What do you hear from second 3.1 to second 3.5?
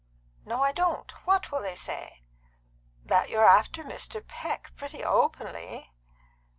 you're